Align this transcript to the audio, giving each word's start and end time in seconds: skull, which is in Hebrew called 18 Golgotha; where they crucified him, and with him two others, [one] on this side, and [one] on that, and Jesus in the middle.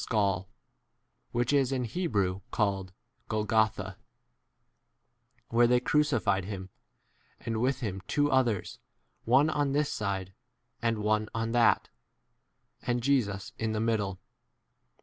skull, 0.03 0.49
which 1.31 1.53
is 1.53 1.71
in 1.71 1.83
Hebrew 1.83 2.41
called 2.49 2.87
18 3.25 3.25
Golgotha; 3.27 3.97
where 5.49 5.67
they 5.67 5.79
crucified 5.79 6.45
him, 6.45 6.71
and 7.39 7.61
with 7.61 7.81
him 7.81 8.01
two 8.07 8.31
others, 8.31 8.79
[one] 9.25 9.51
on 9.51 9.73
this 9.73 9.91
side, 9.93 10.33
and 10.81 11.03
[one] 11.03 11.29
on 11.35 11.51
that, 11.51 11.89
and 12.81 13.03
Jesus 13.03 13.51
in 13.59 13.73
the 13.73 13.79
middle. 13.79 14.19